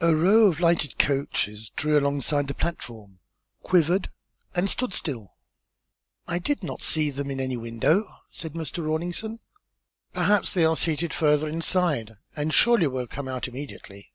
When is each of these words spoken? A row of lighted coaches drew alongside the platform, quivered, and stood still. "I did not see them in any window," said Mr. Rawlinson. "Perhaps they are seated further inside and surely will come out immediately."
A 0.00 0.14
row 0.16 0.46
of 0.46 0.60
lighted 0.60 0.98
coaches 0.98 1.68
drew 1.76 1.98
alongside 1.98 2.48
the 2.48 2.54
platform, 2.54 3.18
quivered, 3.62 4.08
and 4.54 4.66
stood 4.66 4.94
still. 4.94 5.34
"I 6.26 6.38
did 6.38 6.64
not 6.64 6.80
see 6.80 7.10
them 7.10 7.30
in 7.30 7.38
any 7.38 7.58
window," 7.58 8.08
said 8.30 8.54
Mr. 8.54 8.82
Rawlinson. 8.82 9.40
"Perhaps 10.14 10.54
they 10.54 10.64
are 10.64 10.74
seated 10.74 11.12
further 11.12 11.50
inside 11.50 12.14
and 12.34 12.54
surely 12.54 12.86
will 12.86 13.06
come 13.06 13.28
out 13.28 13.46
immediately." 13.46 14.10